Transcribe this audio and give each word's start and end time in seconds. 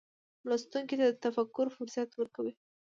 لوستونکي 0.47 0.95
ته 0.99 1.05
د 1.09 1.13
تفکر 1.23 1.67
فرصت 1.77 2.09
ورکوي. 2.15 2.53